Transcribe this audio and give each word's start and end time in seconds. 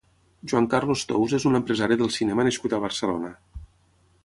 Juan 0.51 0.67
Carlos 0.71 1.03
Tous 1.11 1.35
és 1.39 1.45
un 1.51 1.59
empresari 1.59 1.99
del 2.01 2.11
cinema 2.17 2.47
nascut 2.49 2.77
a 2.79 2.83
Barcelona. 2.87 3.33